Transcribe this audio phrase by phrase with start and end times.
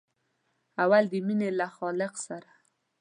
[0.83, 2.49] اول د مینې له خالق سره.